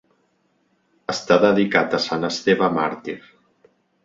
[1.13, 3.17] Està dedicat a sant Esteve màrtir.